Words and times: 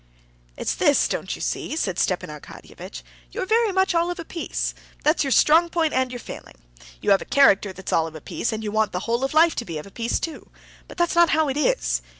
"It's 0.57 0.73
this, 0.73 1.07
don't 1.07 1.35
you 1.35 1.43
see," 1.43 1.75
said 1.75 1.99
Stepan 1.99 2.31
Arkadyevitch, 2.31 3.03
"you're 3.31 3.45
very 3.45 3.71
much 3.71 3.93
all 3.93 4.09
of 4.09 4.17
a 4.17 4.25
piece. 4.25 4.73
That's 5.03 5.23
your 5.23 5.29
strong 5.29 5.69
point 5.69 5.93
and 5.93 6.11
your 6.11 6.17
failing. 6.17 6.55
You 7.01 7.11
have 7.11 7.21
a 7.21 7.35
character 7.39 7.71
that's 7.71 7.93
all 7.93 8.07
of 8.07 8.15
a 8.15 8.19
piece, 8.21 8.51
and 8.51 8.63
you 8.63 8.71
want 8.71 8.93
the 8.93 9.01
whole 9.01 9.23
of 9.23 9.35
life 9.35 9.53
to 9.57 9.63
be 9.63 9.77
of 9.77 9.85
a 9.85 9.91
piece 9.91 10.19
too—but 10.19 10.97
that's 10.97 11.13
not 11.13 11.29
how 11.29 11.49
it 11.49 11.55
is. 11.57 12.01